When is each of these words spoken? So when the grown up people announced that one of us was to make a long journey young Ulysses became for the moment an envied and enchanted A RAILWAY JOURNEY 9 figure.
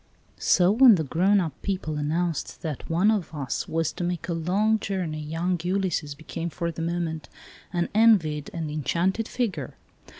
So 0.39 0.71
when 0.71 0.95
the 0.95 1.03
grown 1.03 1.39
up 1.39 1.51
people 1.61 1.95
announced 1.95 2.63
that 2.63 2.89
one 2.89 3.11
of 3.11 3.35
us 3.35 3.67
was 3.67 3.91
to 3.91 4.03
make 4.03 4.27
a 4.27 4.33
long 4.33 4.79
journey 4.79 5.21
young 5.21 5.61
Ulysses 5.63 6.15
became 6.15 6.49
for 6.49 6.71
the 6.71 6.81
moment 6.81 7.29
an 7.71 7.87
envied 7.93 8.49
and 8.51 8.71
enchanted 8.71 9.27
A 9.27 9.29
RAILWAY 9.29 9.51
JOURNEY 9.51 9.67
9 9.67 9.67
figure. 9.69 9.77